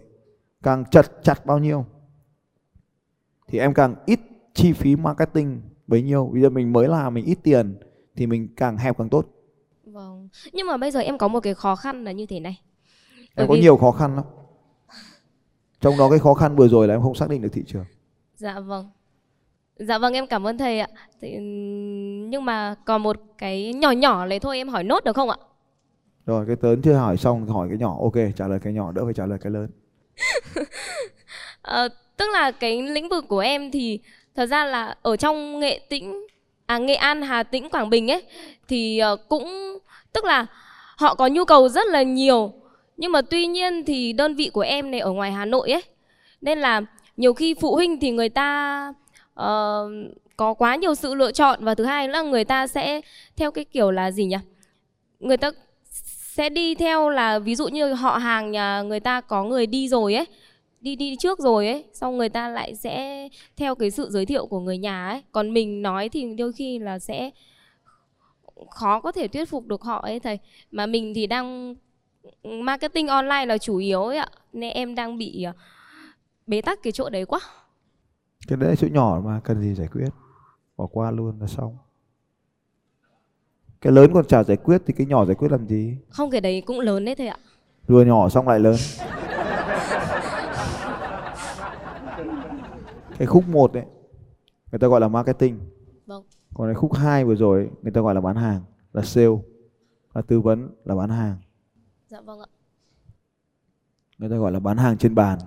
càng 0.62 0.84
chặt 0.90 1.12
chặt 1.22 1.46
bao 1.46 1.58
nhiêu 1.58 1.84
thì 3.48 3.58
em 3.58 3.74
càng 3.74 3.94
ít 4.06 4.20
chi 4.54 4.72
phí 4.72 4.96
marketing 4.96 5.60
bấy 5.86 6.02
nhiêu. 6.02 6.30
Bây 6.32 6.42
giờ 6.42 6.50
mình 6.50 6.72
mới 6.72 6.88
làm 6.88 7.14
mình 7.14 7.24
ít 7.24 7.38
tiền 7.42 7.78
thì 8.16 8.26
mình 8.26 8.48
càng 8.56 8.76
hẹp 8.78 8.98
càng 8.98 9.08
tốt. 9.08 9.26
Vâng. 9.84 10.28
Nhưng 10.52 10.66
mà 10.66 10.76
bây 10.76 10.90
giờ 10.90 11.00
em 11.00 11.18
có 11.18 11.28
một 11.28 11.40
cái 11.40 11.54
khó 11.54 11.76
khăn 11.76 12.04
là 12.04 12.12
như 12.12 12.26
thế 12.26 12.40
này. 12.40 12.60
Em 13.18 13.26
Bởi 13.36 13.46
có 13.46 13.54
vì- 13.54 13.60
nhiều 13.60 13.76
khó 13.76 13.90
khăn 13.92 14.16
lắm. 14.16 14.24
Trong 15.80 15.94
đó 15.98 16.10
cái 16.10 16.18
khó 16.18 16.34
khăn 16.34 16.56
vừa 16.56 16.68
rồi 16.68 16.88
là 16.88 16.94
em 16.94 17.02
không 17.02 17.14
xác 17.14 17.28
định 17.28 17.42
được 17.42 17.48
thị 17.52 17.62
trường. 17.66 17.84
Dạ 18.36 18.60
vâng. 18.60 18.90
Dạ 19.78 19.98
vâng 19.98 20.12
em 20.14 20.26
cảm 20.26 20.46
ơn 20.46 20.58
thầy 20.58 20.78
ạ. 20.80 20.88
Thì, 21.20 21.34
ừm, 21.34 22.30
nhưng 22.30 22.44
mà 22.44 22.74
còn 22.84 23.02
một 23.02 23.16
cái 23.38 23.72
nhỏ 23.74 23.90
nhỏ 23.90 24.26
này 24.26 24.40
thôi 24.40 24.56
em 24.56 24.68
hỏi 24.68 24.84
nốt 24.84 25.04
được 25.04 25.16
không 25.16 25.30
ạ? 25.30 25.36
Rồi 26.26 26.46
cái 26.46 26.56
lớn 26.62 26.82
chưa 26.82 26.94
hỏi 26.94 27.16
xong 27.16 27.46
hỏi 27.48 27.68
cái 27.68 27.78
nhỏ 27.78 27.96
ok 28.02 28.14
trả 28.36 28.48
lời 28.48 28.58
cái 28.62 28.72
nhỏ 28.72 28.92
đỡ 28.92 29.04
phải 29.04 29.14
trả 29.14 29.26
lời 29.26 29.38
cái 29.42 29.52
lớn. 29.52 29.70
Ờ, 31.62 31.88
tức 32.16 32.26
là 32.32 32.50
cái 32.50 32.82
lĩnh 32.82 33.08
vực 33.08 33.24
của 33.28 33.38
em 33.38 33.70
thì 33.70 34.00
thật 34.34 34.46
ra 34.46 34.64
là 34.64 34.96
ở 35.02 35.16
trong 35.16 35.60
Nghệ 35.60 35.80
Tĩnh 35.90 36.26
à 36.66 36.78
Nghệ 36.78 36.94
An, 36.94 37.22
Hà 37.22 37.42
Tĩnh, 37.42 37.70
Quảng 37.70 37.90
Bình 37.90 38.10
ấy 38.10 38.22
thì 38.68 38.98
ờ, 38.98 39.16
cũng 39.16 39.78
tức 40.12 40.24
là 40.24 40.46
họ 40.96 41.14
có 41.14 41.26
nhu 41.26 41.44
cầu 41.44 41.68
rất 41.68 41.86
là 41.86 42.02
nhiều. 42.02 42.52
Nhưng 42.96 43.12
mà 43.12 43.22
tuy 43.22 43.46
nhiên 43.46 43.84
thì 43.84 44.12
đơn 44.12 44.34
vị 44.34 44.50
của 44.52 44.60
em 44.60 44.90
này 44.90 45.00
ở 45.00 45.10
ngoài 45.10 45.32
Hà 45.32 45.44
Nội 45.44 45.72
ấy 45.72 45.82
nên 46.40 46.58
là 46.58 46.82
nhiều 47.16 47.34
khi 47.34 47.54
phụ 47.54 47.74
huynh 47.74 48.00
thì 48.00 48.10
người 48.10 48.28
ta 48.28 48.92
uh, 49.40 49.90
có 50.36 50.54
quá 50.54 50.76
nhiều 50.76 50.94
sự 50.94 51.14
lựa 51.14 51.32
chọn 51.32 51.64
và 51.64 51.74
thứ 51.74 51.84
hai 51.84 52.08
là 52.08 52.22
người 52.22 52.44
ta 52.44 52.66
sẽ 52.66 53.00
theo 53.36 53.50
cái 53.50 53.64
kiểu 53.64 53.90
là 53.90 54.10
gì 54.10 54.24
nhỉ? 54.24 54.36
Người 55.20 55.36
ta 55.36 55.50
sẽ 56.36 56.48
đi 56.48 56.74
theo 56.74 57.10
là 57.10 57.38
ví 57.38 57.54
dụ 57.54 57.68
như 57.68 57.92
họ 57.92 58.16
hàng 58.16 58.50
nhà 58.50 58.82
người 58.82 59.00
ta 59.00 59.20
có 59.20 59.44
người 59.44 59.66
đi 59.66 59.88
rồi 59.88 60.14
ấy 60.14 60.26
đi 60.80 60.96
đi 60.96 61.16
trước 61.18 61.38
rồi 61.38 61.66
ấy 61.68 61.84
xong 61.92 62.16
người 62.16 62.28
ta 62.28 62.48
lại 62.48 62.74
sẽ 62.74 63.28
theo 63.56 63.74
cái 63.74 63.90
sự 63.90 64.10
giới 64.10 64.26
thiệu 64.26 64.46
của 64.46 64.60
người 64.60 64.78
nhà 64.78 65.08
ấy 65.08 65.22
còn 65.32 65.52
mình 65.54 65.82
nói 65.82 66.08
thì 66.08 66.34
đôi 66.34 66.52
khi 66.52 66.78
là 66.78 66.98
sẽ 66.98 67.30
khó 68.70 69.00
có 69.00 69.12
thể 69.12 69.28
thuyết 69.28 69.44
phục 69.48 69.66
được 69.66 69.82
họ 69.82 69.98
ấy 70.02 70.20
thầy 70.20 70.38
mà 70.70 70.86
mình 70.86 71.12
thì 71.14 71.26
đang 71.26 71.74
marketing 72.42 73.06
online 73.08 73.46
là 73.46 73.58
chủ 73.58 73.76
yếu 73.76 74.02
ấy 74.04 74.16
ạ 74.18 74.28
nên 74.52 74.72
em 74.72 74.94
đang 74.94 75.18
bị 75.18 75.42
ờ, 75.42 75.52
bế 76.46 76.60
tắc 76.60 76.82
cái 76.82 76.92
chỗ 76.92 77.08
đấy 77.08 77.24
quá 77.26 77.40
Cái 78.48 78.56
đấy 78.56 78.70
là 78.70 78.76
chỗ 78.76 78.86
nhỏ 78.92 79.20
mà 79.24 79.40
cần 79.44 79.60
gì 79.60 79.74
giải 79.74 79.88
quyết. 79.92 80.08
Bỏ 80.76 80.86
qua 80.86 81.10
luôn 81.10 81.38
là 81.40 81.46
xong. 81.46 81.76
Cái 83.80 83.92
lớn 83.92 84.10
còn 84.14 84.26
chả 84.26 84.42
giải 84.44 84.56
quyết 84.56 84.82
thì 84.86 84.94
cái 84.98 85.06
nhỏ 85.06 85.24
giải 85.24 85.34
quyết 85.34 85.50
làm 85.50 85.66
gì? 85.68 85.96
không 86.08 86.30
cái 86.30 86.40
đấy 86.40 86.62
cũng 86.66 86.80
lớn 86.80 87.04
đấy 87.04 87.14
thầy 87.14 87.26
ạ 87.28 87.36
Vừa 87.86 88.04
nhỏ 88.04 88.28
xong 88.28 88.48
lại 88.48 88.60
lớn. 88.60 88.76
Cái 93.18 93.26
khúc 93.26 93.48
1 93.48 93.72
đấy 93.72 93.84
người 94.72 94.78
ta 94.78 94.88
gọi 94.88 95.00
là 95.00 95.08
marketing. 95.08 95.60
vâng. 96.06 96.24
Còn 96.54 96.68
cái 96.68 96.74
khúc 96.74 96.92
2 96.94 97.24
vừa 97.24 97.34
rồi 97.34 97.60
ấy, 97.60 97.70
người 97.82 97.92
ta 97.92 98.00
gọi 98.00 98.14
là 98.14 98.20
bán 98.20 98.36
hàng, 98.36 98.62
là 98.92 99.02
sale, 99.02 99.36
là 100.14 100.22
tư 100.22 100.40
vấn, 100.40 100.70
là 100.84 100.94
bán 100.94 101.10
hàng. 101.10 101.36
dạ 102.06 102.20
vâng 102.20 102.40
ạ. 102.40 102.46
Người 104.18 104.30
ta 104.30 104.36
gọi 104.36 104.52
là 104.52 104.60
bán 104.60 104.76
hàng 104.76 104.98
trên 104.98 105.14
bàn. 105.14 105.38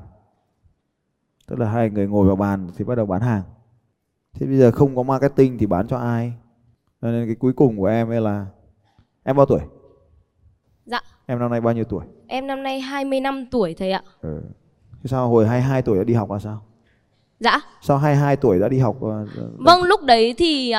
Tức 1.48 1.60
là 1.60 1.69
hai 1.71 1.89
người 1.89 2.07
ngồi 2.07 2.27
vào 2.27 2.36
bàn 2.36 2.68
thì 2.77 2.86
bắt 2.86 2.95
đầu 2.95 3.06
bán 3.06 3.21
hàng. 3.21 3.44
Thế 4.33 4.48
bây 4.48 4.57
giờ 4.57 4.71
không 4.71 4.95
có 4.95 5.04
marketing 5.04 5.57
thì 5.57 5.66
bán 5.66 5.88
cho 5.88 5.98
ai? 5.98 6.33
Cho 7.01 7.07
nên 7.07 7.27
cái 7.27 7.36
cuối 7.36 7.54
cùng 7.54 7.77
của 7.77 7.86
em 7.86 8.10
ấy 8.10 8.21
là 8.21 8.45
em 9.24 9.36
bao 9.36 9.45
tuổi? 9.45 9.62
Dạ. 10.86 11.01
Em 11.25 11.39
năm 11.39 11.51
nay 11.51 11.62
bao 11.62 11.74
nhiêu 11.74 11.83
tuổi? 11.83 12.06
Em 12.27 12.48
năm 12.48 12.63
nay 12.63 12.80
25 12.80 13.45
tuổi 13.51 13.74
thầy 13.74 13.92
ạ. 13.92 14.04
Ừ. 14.21 14.42
thế 15.03 15.07
sao 15.07 15.29
hồi 15.29 15.47
22 15.47 15.81
tuổi 15.81 15.97
đã 15.97 16.03
đi 16.03 16.13
học 16.13 16.31
là 16.31 16.39
sao 16.39 16.61
dạ 17.39 17.59
sao 17.81 17.97
22 17.97 18.35
tuổi 18.35 18.59
đã 18.59 18.67
đi 18.67 18.79
học 18.79 18.95
ờ, 19.01 19.25
ờ, 19.37 19.49
Vâng, 19.57 19.83
lúc 19.83 20.03
đấy 20.03 20.33
thì 20.37 20.73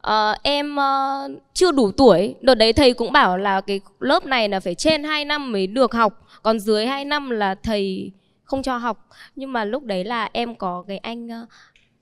ờ, 0.00 0.34
em 0.42 0.76
ờ, 0.76 1.28
chưa 1.54 1.72
đủ 1.72 1.90
tuổi. 1.92 2.34
Đợt 2.40 2.54
đấy 2.54 2.72
thầy 2.72 2.94
cũng 2.94 3.12
bảo 3.12 3.38
là 3.38 3.60
cái 3.60 3.80
lớp 4.00 4.26
này 4.26 4.48
là 4.48 4.60
phải 4.60 4.74
trên 4.74 5.04
2 5.04 5.24
năm 5.24 5.52
mới 5.52 5.66
được 5.66 5.92
học, 5.94 6.20
còn 6.42 6.60
dưới 6.60 6.86
2 6.86 7.04
năm 7.04 7.30
là 7.30 7.54
thầy 7.54 8.12
không 8.44 8.62
cho 8.62 8.76
học. 8.76 9.06
Nhưng 9.36 9.52
mà 9.52 9.64
lúc 9.64 9.84
đấy 9.84 10.04
là 10.04 10.28
em 10.32 10.54
có 10.54 10.84
cái 10.88 10.98
anh 10.98 11.28
ờ, 11.28 11.46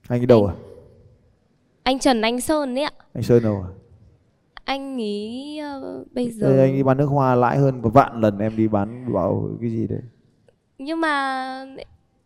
anh 0.07 0.19
đi 0.19 0.25
đâu 0.25 0.45
à 0.45 0.53
anh 1.83 1.99
Trần 1.99 2.21
Anh 2.21 2.41
Sơn 2.41 2.75
ấy 2.75 2.83
ạ. 2.83 2.91
anh 3.13 3.23
Sơn 3.23 3.43
đâu 3.43 3.65
à 3.67 3.69
Anh 4.65 4.97
ý 4.97 5.57
ờ, 5.57 6.03
bây 6.13 6.29
giờ 6.31 6.47
Thế 6.47 6.61
anh 6.61 6.73
đi 6.73 6.83
bán 6.83 6.97
nước 6.97 7.05
hoa 7.05 7.35
lãi 7.35 7.57
hơn 7.57 7.81
vạn 7.81 8.21
lần 8.21 8.39
em 8.39 8.57
đi 8.57 8.67
bán 8.67 9.13
bảo 9.13 9.49
cái 9.61 9.69
gì 9.69 9.87
đấy 9.87 9.99
nhưng 10.81 11.01
mà 11.01 11.65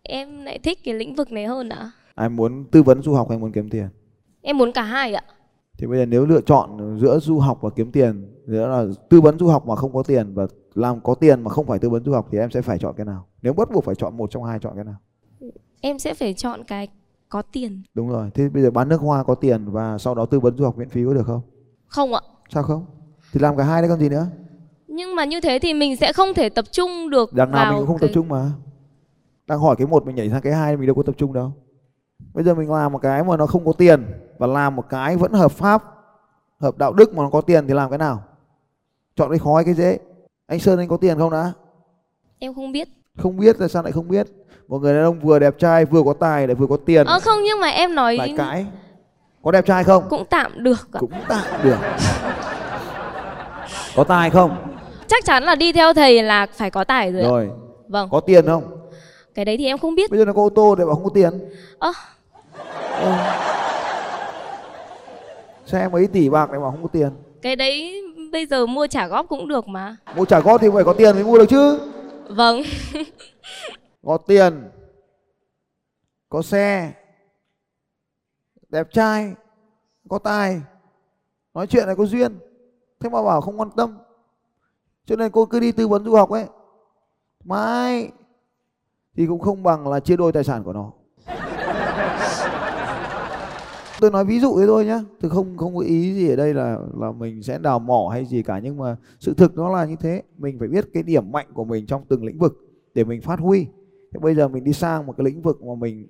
em 0.03 0.45
lại 0.45 0.59
thích 0.59 0.79
cái 0.83 0.93
lĩnh 0.93 1.15
vực 1.15 1.31
này 1.31 1.45
hơn 1.45 1.69
ạ. 1.69 1.91
em 2.15 2.35
muốn 2.35 2.65
tư 2.71 2.83
vấn 2.83 3.01
du 3.01 3.13
học 3.13 3.29
hay 3.29 3.37
muốn 3.37 3.51
kiếm 3.51 3.69
tiền 3.69 3.87
Em 4.41 4.57
muốn 4.57 4.71
cả 4.71 4.83
hai 4.83 5.13
ạ. 5.13 5.23
Thì 5.77 5.87
bây 5.87 5.99
giờ 5.99 6.05
nếu 6.05 6.25
lựa 6.25 6.41
chọn 6.41 6.97
giữa 7.01 7.19
du 7.19 7.39
học 7.39 7.57
và 7.61 7.69
kiếm 7.69 7.91
tiền, 7.91 8.33
giữa 8.47 8.67
là 8.67 8.85
tư 9.09 9.21
vấn 9.21 9.39
du 9.39 9.47
học 9.47 9.67
mà 9.67 9.75
không 9.75 9.93
có 9.93 10.03
tiền 10.03 10.33
và 10.33 10.47
làm 10.73 10.99
có 10.99 11.15
tiền 11.15 11.41
mà 11.41 11.49
không 11.49 11.65
phải 11.65 11.79
tư 11.79 11.89
vấn 11.89 12.03
du 12.05 12.13
học 12.13 12.27
thì 12.31 12.37
em 12.37 12.51
sẽ 12.51 12.61
phải 12.61 12.79
chọn 12.79 12.93
cái 12.97 13.05
nào? 13.05 13.27
Nếu 13.41 13.53
bắt 13.53 13.71
buộc 13.71 13.83
phải 13.83 13.95
chọn 13.95 14.17
một 14.17 14.31
trong 14.31 14.43
hai 14.43 14.59
chọn 14.59 14.75
cái 14.75 14.83
nào? 14.83 14.95
Em 15.81 15.99
sẽ 15.99 16.13
phải 16.13 16.33
chọn 16.33 16.63
cái 16.63 16.87
có 17.29 17.41
tiền. 17.41 17.81
Đúng 17.93 18.09
rồi. 18.09 18.29
Thế 18.33 18.49
bây 18.49 18.63
giờ 18.63 18.71
bán 18.71 18.89
nước 18.89 19.01
hoa 19.01 19.23
có 19.23 19.35
tiền 19.35 19.71
và 19.71 19.97
sau 19.97 20.15
đó 20.15 20.25
tư 20.25 20.39
vấn 20.39 20.57
du 20.57 20.63
học 20.65 20.77
miễn 20.77 20.89
phí 20.89 21.05
có 21.05 21.13
được 21.13 21.25
không? 21.25 21.41
Không 21.87 22.13
ạ. 22.13 22.21
Sao 22.49 22.63
không? 22.63 22.85
Thì 23.33 23.39
làm 23.39 23.57
cả 23.57 23.63
hai 23.63 23.81
đấy 23.81 23.89
còn 23.89 23.99
gì 23.99 24.09
nữa? 24.09 24.27
Nhưng 24.95 25.15
mà 25.15 25.25
như 25.25 25.41
thế 25.41 25.59
thì 25.59 25.73
mình 25.73 25.95
sẽ 25.95 26.13
không 26.13 26.33
thể 26.33 26.49
tập 26.49 26.65
trung 26.71 27.09
được 27.09 27.33
Đằng 27.33 27.51
nào 27.51 27.71
mình 27.71 27.79
cũng 27.79 27.87
không 27.87 27.97
cái... 27.97 28.07
tập 28.07 28.13
trung 28.13 28.29
mà. 28.29 28.51
Đang 29.47 29.59
hỏi 29.59 29.75
cái 29.75 29.87
một 29.87 30.05
mình 30.05 30.15
nhảy 30.15 30.29
sang 30.29 30.41
cái 30.41 30.53
hai 30.53 30.77
mình 30.77 30.87
đâu 30.87 30.95
có 30.95 31.03
tập 31.03 31.15
trung 31.17 31.33
đâu. 31.33 31.51
Bây 32.33 32.43
giờ 32.43 32.53
mình 32.53 32.71
làm 32.71 32.91
một 32.91 32.99
cái 33.01 33.23
mà 33.23 33.37
nó 33.37 33.45
không 33.45 33.65
có 33.65 33.71
tiền 33.71 34.05
và 34.37 34.47
làm 34.47 34.75
một 34.75 34.89
cái 34.89 35.17
vẫn 35.17 35.31
hợp 35.31 35.51
pháp, 35.51 35.83
hợp 36.59 36.77
đạo 36.77 36.93
đức 36.93 37.13
mà 37.13 37.23
nó 37.23 37.29
có 37.29 37.41
tiền 37.41 37.67
thì 37.67 37.73
làm 37.73 37.89
cái 37.89 37.97
nào? 37.97 38.23
Chọn 39.15 39.29
cái 39.29 39.39
khó 39.39 39.55
hay 39.55 39.65
cái 39.65 39.73
dễ? 39.73 39.99
Anh 40.47 40.59
Sơn 40.59 40.79
anh 40.79 40.87
có 40.87 40.97
tiền 40.97 41.17
không 41.17 41.31
đã? 41.31 41.51
Em 42.39 42.53
không 42.53 42.71
biết. 42.71 42.87
không 43.17 43.37
biết 43.37 43.61
là 43.61 43.67
sao 43.67 43.83
lại 43.83 43.91
không 43.91 44.07
biết 44.07 44.27
một 44.67 44.79
người 44.79 44.93
đàn 44.93 45.03
ông 45.03 45.19
vừa 45.19 45.39
đẹp 45.39 45.59
trai 45.59 45.85
vừa 45.85 46.03
có 46.03 46.13
tài 46.13 46.47
lại 46.47 46.55
vừa 46.55 46.67
có 46.67 46.77
tiền 46.85 47.05
Ờ 47.05 47.19
không 47.19 47.39
nhưng 47.43 47.59
mà 47.59 47.67
em 47.67 47.95
nói 47.95 48.17
lại 48.17 48.33
cãi 48.37 48.65
có 49.43 49.51
đẹp 49.51 49.65
trai 49.65 49.83
không 49.83 50.03
cũng 50.09 50.25
tạm 50.29 50.63
được 50.63 50.87
ạ. 50.91 50.99
cũng 50.99 51.11
tạm 51.27 51.45
được 51.63 51.77
có 53.95 54.03
tài 54.03 54.29
không 54.29 54.74
Chắc 55.07 55.25
chắn 55.25 55.43
là 55.43 55.55
đi 55.55 55.71
theo 55.71 55.93
thầy 55.93 56.23
là 56.23 56.45
phải 56.45 56.71
có 56.71 56.83
tài 56.83 57.11
rồi 57.11 57.21
ạ. 57.21 57.29
rồi 57.29 57.49
Vâng. 57.87 58.09
có 58.11 58.19
tiền 58.19 58.45
không 58.45 58.89
Cái 59.35 59.45
đấy 59.45 59.57
thì 59.57 59.65
em 59.65 59.77
không 59.77 59.95
biết. 59.95 60.09
bây 60.11 60.19
giờ 60.19 60.25
nó 60.25 60.33
có 60.33 60.41
ô 60.41 60.49
tô 60.49 60.75
để 60.75 60.85
bảo 60.85 60.95
không 60.95 61.03
có 61.03 61.09
tiền 61.13 61.31
Ơ, 61.79 61.91
xe 65.65 65.87
mấy 65.91 66.07
tỷ 66.07 66.29
bạc 66.29 66.49
để 66.51 66.59
bảo 66.59 66.71
không 66.71 66.81
có 66.83 66.87
tiền 66.93 67.09
cái 67.41 67.55
đấy 67.55 68.01
bây 68.31 68.45
giờ 68.45 68.65
mua 68.65 68.87
trả 68.87 69.07
góp 69.07 69.29
cũng 69.29 69.47
được 69.47 69.67
mà. 69.67 69.95
mua 70.15 70.25
trả 70.25 70.39
góp 70.39 70.61
thì 70.61 70.67
phải 70.73 70.83
có 70.83 70.93
tiền 70.93 71.15
mới 71.15 71.23
mua 71.23 71.37
được 71.37 71.45
chứ 71.49 71.79
Vâng. 72.29 72.61
có 74.05 74.17
tiền 74.17 74.69
có 76.29 76.41
xe 76.41 76.91
đẹp 78.69 78.87
trai 78.93 79.33
có 80.09 80.19
tài 80.19 80.61
nói 81.53 81.67
chuyện 81.67 81.85
này 81.87 81.95
có 81.95 82.05
duyên 82.05 82.39
thế 82.99 83.09
mà 83.09 83.23
bảo 83.23 83.41
không 83.41 83.59
quan 83.59 83.69
tâm 83.77 83.97
cho 85.05 85.15
nên 85.15 85.31
cô 85.31 85.45
cứ 85.45 85.59
đi 85.59 85.71
tư 85.71 85.87
vấn 85.87 86.05
du 86.05 86.15
học 86.15 86.29
ấy. 86.29 86.45
Mãi 87.43 88.11
thì 89.17 89.25
cũng 89.25 89.39
không 89.39 89.63
bằng 89.63 89.87
là 89.87 89.99
chia 89.99 90.15
đôi 90.15 90.31
tài 90.31 90.43
sản 90.43 90.63
của 90.63 90.73
nó. 90.73 90.91
Tôi 93.99 94.11
nói 94.11 94.25
ví 94.25 94.39
dụ 94.39 94.59
thế 94.59 94.65
thôi 94.67 94.85
nhá. 94.85 95.01
Tôi 95.21 95.31
không 95.31 95.57
không 95.57 95.75
có 95.75 95.81
ý 95.81 96.13
gì 96.13 96.29
ở 96.29 96.35
đây 96.35 96.53
là 96.53 96.77
là 96.99 97.11
mình 97.11 97.43
sẽ 97.43 97.57
đào 97.57 97.79
mỏ 97.79 98.09
hay 98.11 98.25
gì 98.25 98.43
cả. 98.43 98.59
Nhưng 98.59 98.77
mà 98.77 98.97
sự 99.19 99.33
thực 99.33 99.57
nó 99.57 99.69
là 99.69 99.85
như 99.85 99.95
thế. 99.99 100.23
Mình 100.37 100.59
phải 100.59 100.67
biết 100.67 100.85
cái 100.93 101.03
điểm 101.03 101.31
mạnh 101.31 101.47
của 101.53 101.63
mình 101.63 101.85
trong 101.85 102.03
từng 102.07 102.25
lĩnh 102.25 102.39
vực 102.39 102.53
để 102.93 103.03
mình 103.03 103.21
phát 103.21 103.39
huy. 103.39 103.67
Thế 104.13 104.19
bây 104.21 104.35
giờ 104.35 104.47
mình 104.47 104.63
đi 104.63 104.73
sang 104.73 105.05
một 105.05 105.13
cái 105.17 105.25
lĩnh 105.25 105.41
vực 105.41 105.63
mà 105.63 105.75
mình 105.75 106.07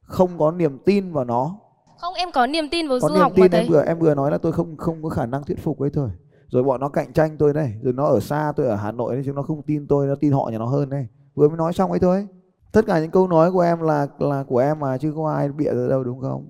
không 0.00 0.38
có 0.38 0.50
niềm 0.50 0.78
tin 0.84 1.12
vào 1.12 1.24
nó. 1.24 1.58
Không 1.98 2.14
em 2.14 2.28
có 2.32 2.46
niềm 2.46 2.68
tin 2.70 2.88
vào 2.88 2.98
có 3.00 3.08
du 3.08 3.14
niềm 3.14 3.22
học 3.22 3.32
tin 3.36 3.40
mà 3.40 3.44
em 3.44 3.50
thấy 3.50 3.66
vừa 3.68 3.82
em 3.82 3.98
vừa 3.98 4.14
nói 4.14 4.30
là 4.30 4.38
tôi 4.38 4.52
không 4.52 4.76
không 4.76 5.02
có 5.02 5.08
khả 5.08 5.26
năng 5.26 5.44
thuyết 5.44 5.58
phục 5.58 5.78
ấy 5.78 5.90
thôi 5.90 6.10
rồi 6.48 6.62
bọn 6.62 6.80
nó 6.80 6.88
cạnh 6.88 7.12
tranh 7.12 7.36
tôi 7.38 7.52
đây 7.54 7.74
rồi 7.82 7.92
nó 7.92 8.04
ở 8.06 8.20
xa 8.20 8.52
tôi 8.56 8.66
ở 8.66 8.76
hà 8.76 8.92
nội 8.92 9.14
đấy 9.14 9.22
chứ 9.26 9.32
nó 9.32 9.42
không 9.42 9.62
tin 9.62 9.86
tôi 9.86 10.06
nó 10.06 10.14
tin 10.14 10.32
họ 10.32 10.48
nhà 10.52 10.58
nó 10.58 10.66
hơn 10.66 10.90
đây 10.90 11.06
vừa 11.34 11.48
mới 11.48 11.56
nói 11.56 11.72
xong 11.72 11.90
ấy 11.90 12.00
thôi. 12.00 12.26
Tất 12.72 12.86
cả 12.86 13.00
những 13.00 13.10
câu 13.10 13.28
nói 13.28 13.52
của 13.52 13.60
em 13.60 13.80
là 13.80 14.06
là 14.18 14.42
của 14.44 14.58
em 14.58 14.80
mà 14.80 14.98
chứ 14.98 15.12
có 15.16 15.30
ai 15.34 15.48
bịa 15.48 15.74
ra 15.74 15.86
đâu 15.88 16.04
đúng 16.04 16.20
không? 16.20 16.46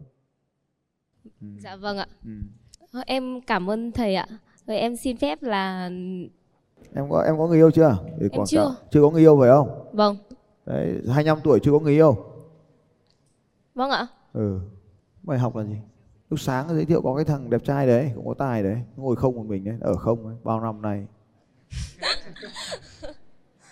Ừ. 1.41 1.47
dạ 1.61 1.77
vâng 1.77 1.99
ạ. 1.99 2.07
Ừ. 2.25 2.31
Ờ, 2.93 3.01
em 3.07 3.41
cảm 3.41 3.71
ơn 3.71 3.93
thầy 3.93 4.15
ạ. 4.15 4.27
Rồi 4.67 4.77
em 4.77 4.97
xin 4.97 5.17
phép 5.17 5.43
là 5.43 5.91
em 6.95 7.11
có 7.11 7.23
em 7.27 7.39
có 7.39 7.47
người 7.47 7.59
yêu 7.59 7.71
chưa? 7.71 7.97
Để 8.19 8.29
Em 8.33 8.43
chưa. 8.47 8.57
cáo. 8.59 8.71
chưa 8.91 9.03
có 9.03 9.11
người 9.11 9.21
yêu 9.23 9.39
phải 9.41 9.51
không? 9.51 9.69
Vâng. 9.93 10.17
Đấy 10.67 11.01
25 11.09 11.39
tuổi 11.45 11.61
chưa 11.63 11.73
có 11.73 11.79
người 11.79 11.93
yêu. 11.95 12.17
Vâng 13.75 13.91
ạ. 13.91 14.07
Ừ. 14.33 14.61
Mày 15.23 15.39
học 15.39 15.57
là 15.57 15.65
gì 15.65 15.77
lúc 16.31 16.41
sáng 16.41 16.69
giới 16.69 16.85
thiệu 16.85 17.03
có 17.03 17.15
cái 17.17 17.25
thằng 17.25 17.51
đẹp 17.51 17.65
trai 17.65 17.87
đấy 17.87 18.13
cũng 18.15 18.27
có 18.27 18.35
tài 18.35 18.63
đấy 18.63 18.77
ngồi 18.97 19.17
không 19.17 19.37
một 19.37 19.47
mình 19.47 19.65
đấy 19.65 19.77
ở 19.81 19.95
không 19.95 20.27
ấy, 20.27 20.37
bao 20.45 20.61
năm 20.61 20.83
nay. 20.83 21.07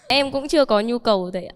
Em 0.08 0.32
cũng 0.32 0.48
chưa 0.48 0.64
có 0.64 0.80
nhu 0.80 0.98
cầu 0.98 1.30
thầy 1.30 1.46
ạ. 1.46 1.54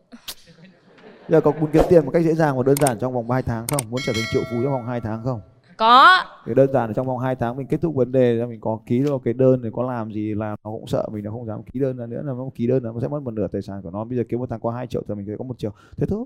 Giờ 1.28 1.40
có 1.40 1.52
muốn 1.60 1.70
kiếm 1.72 1.82
tiền 1.88 2.04
một 2.04 2.10
cách 2.10 2.24
dễ 2.24 2.34
dàng 2.34 2.56
và 2.56 2.62
đơn 2.62 2.76
giản 2.76 2.98
trong 2.98 3.12
vòng 3.12 3.30
2 3.30 3.42
tháng 3.42 3.66
không? 3.66 3.90
Muốn 3.90 4.00
trở 4.06 4.12
thành 4.12 4.24
triệu 4.32 4.42
phú 4.50 4.56
trong 4.62 4.72
vòng 4.72 4.86
2 4.86 5.00
tháng 5.00 5.24
không? 5.24 5.40
Có. 5.76 6.24
Thì 6.46 6.54
đơn 6.54 6.72
giản 6.72 6.88
là 6.88 6.94
trong 6.94 7.06
vòng 7.06 7.18
2 7.18 7.36
tháng 7.36 7.56
mình 7.56 7.66
kết 7.66 7.80
thúc 7.80 7.94
vấn 7.94 8.12
đề 8.12 8.38
ra 8.38 8.46
mình 8.46 8.60
có 8.60 8.78
ký 8.86 8.98
được 8.98 9.20
cái 9.24 9.34
đơn 9.34 9.60
thì 9.62 9.68
có 9.72 9.82
làm 9.82 10.12
gì 10.12 10.34
là 10.34 10.56
nó 10.64 10.70
cũng 10.70 10.86
sợ 10.86 11.08
mình 11.12 11.24
nó 11.24 11.30
không 11.30 11.46
dám 11.46 11.62
ký 11.62 11.80
đơn 11.80 11.96
ra 11.96 12.06
nữa 12.06 12.22
là 12.24 12.32
nó 12.32 12.48
ký 12.54 12.66
đơn 12.66 12.84
là 12.84 12.90
nó 12.94 13.00
sẽ 13.00 13.08
mất 13.08 13.22
một 13.22 13.30
nửa 13.30 13.48
tài 13.48 13.62
sản 13.62 13.82
của 13.82 13.90
nó. 13.90 14.04
Bây 14.04 14.18
giờ 14.18 14.24
kiếm 14.28 14.38
một 14.38 14.46
tháng 14.50 14.60
có 14.60 14.70
2 14.70 14.86
triệu 14.86 15.02
thì 15.08 15.14
mình 15.14 15.26
sẽ 15.26 15.32
có 15.38 15.44
một 15.44 15.58
triệu. 15.58 15.70
Thế 15.96 16.06
thôi 16.06 16.24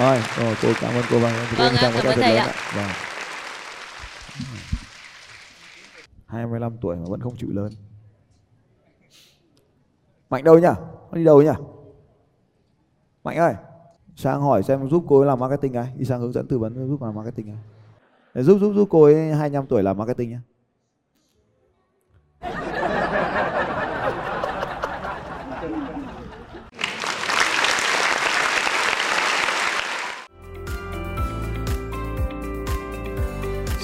rồi 0.00 0.18
rồi 0.38 0.54
cô 0.62 0.68
cảm 0.80 0.94
ơn 0.94 1.04
cô 1.10 1.18
vâng 1.18 1.32
Vâng 1.58 1.72
cảm 1.80 1.92
ơn 1.92 2.14
thầy 2.20 2.36
ạ. 2.36 2.52
vâng. 2.76 2.86
25 6.26 6.76
tuổi 6.80 6.96
mà 6.96 7.02
vẫn 7.08 7.20
không 7.20 7.36
chịu 7.36 7.48
lớn. 7.52 7.72
Mạnh 10.30 10.44
đâu 10.44 10.58
nhá 10.58 10.74
nó 11.10 11.12
đi 11.16 11.24
đâu 11.24 11.42
nhá 11.42 11.54
mạnh 13.24 13.36
ơi 13.36 13.54
sang 14.16 14.40
hỏi 14.40 14.62
xem 14.62 14.88
giúp 14.90 15.04
cô 15.08 15.18
ấy 15.20 15.26
làm 15.26 15.38
marketing 15.38 15.72
ai 15.76 15.92
đi 15.96 16.04
sang 16.04 16.20
hướng 16.20 16.32
dẫn 16.32 16.46
tư 16.48 16.58
vấn 16.58 16.88
giúp 16.88 17.02
làm 17.02 17.14
marketing 17.14 17.48
ai 17.48 17.58
để 18.34 18.42
giúp 18.42 18.58
giúp 18.60 18.72
giúp 18.74 18.88
cô 18.90 19.04
ấy 19.04 19.32
25 19.34 19.66
tuổi 19.66 19.82
làm 19.82 19.98
marketing 19.98 20.30
nhá 20.30 20.40